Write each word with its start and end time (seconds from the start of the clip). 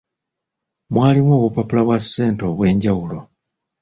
Mwalimu 0.93 1.31
obupapula 1.37 1.81
bwa 1.87 1.97
ssente 2.03 2.43
obw'enjawulo. 2.51 3.19